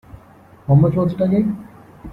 How 0.65 0.73
much 0.73 0.95
was 0.95 1.13
it 1.13 1.21
again? 1.21 1.67